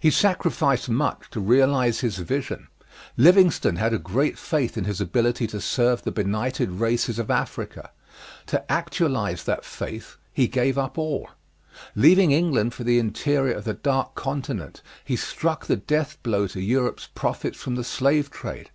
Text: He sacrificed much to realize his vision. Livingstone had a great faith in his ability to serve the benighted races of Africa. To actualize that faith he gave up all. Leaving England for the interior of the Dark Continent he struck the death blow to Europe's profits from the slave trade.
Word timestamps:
He 0.00 0.10
sacrificed 0.10 0.88
much 0.88 1.30
to 1.30 1.38
realize 1.38 2.00
his 2.00 2.18
vision. 2.18 2.66
Livingstone 3.16 3.76
had 3.76 3.94
a 3.94 4.00
great 4.00 4.36
faith 4.36 4.76
in 4.76 4.82
his 4.82 5.00
ability 5.00 5.46
to 5.46 5.60
serve 5.60 6.02
the 6.02 6.10
benighted 6.10 6.72
races 6.80 7.20
of 7.20 7.30
Africa. 7.30 7.92
To 8.46 8.68
actualize 8.72 9.44
that 9.44 9.64
faith 9.64 10.16
he 10.32 10.48
gave 10.48 10.76
up 10.76 10.98
all. 10.98 11.30
Leaving 11.94 12.32
England 12.32 12.74
for 12.74 12.82
the 12.82 12.98
interior 12.98 13.54
of 13.54 13.64
the 13.64 13.74
Dark 13.74 14.16
Continent 14.16 14.82
he 15.04 15.14
struck 15.14 15.66
the 15.66 15.76
death 15.76 16.20
blow 16.24 16.48
to 16.48 16.60
Europe's 16.60 17.06
profits 17.06 17.56
from 17.62 17.76
the 17.76 17.84
slave 17.84 18.28
trade. 18.28 18.70